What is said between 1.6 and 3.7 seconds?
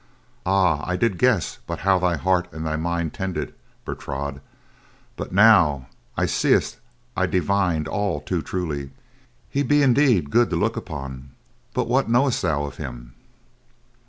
how thy heart and thy mind tended,